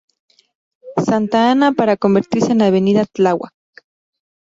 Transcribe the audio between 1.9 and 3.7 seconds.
convertirse en Avenida Tláhuac.